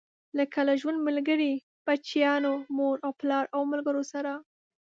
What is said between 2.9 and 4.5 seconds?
او پلار او ملګرو سره.